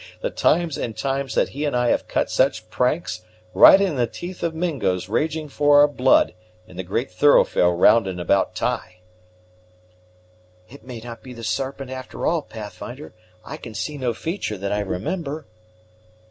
The 0.21 0.31
times 0.31 0.79
and 0.79 0.97
times 0.97 1.35
that 1.35 1.49
he 1.49 1.63
and 1.63 1.75
I 1.75 1.89
have 1.89 2.07
cut 2.07 2.31
such 2.31 2.67
pranks, 2.71 3.21
right 3.53 3.79
in 3.79 3.97
the 3.97 4.07
teeth 4.07 4.41
of 4.41 4.55
Mingos 4.55 5.07
raging 5.07 5.47
for 5.47 5.79
our 5.79 5.87
blood, 5.87 6.33
in 6.65 6.75
the 6.75 6.81
great 6.81 7.11
thoroughfare 7.11 7.69
round 7.69 8.07
and 8.07 8.19
about 8.19 8.55
Ty!" 8.55 8.97
"It 10.67 10.83
may 10.83 11.01
not 11.01 11.21
be 11.21 11.33
the 11.33 11.43
Serpent 11.43 11.91
after 11.91 12.25
all, 12.25 12.41
Pathfinder; 12.41 13.13
I 13.45 13.57
can 13.57 13.75
see 13.75 13.95
no 13.99 14.15
feature 14.15 14.57
that 14.57 14.71
I 14.73 14.79
remember." 14.79 15.45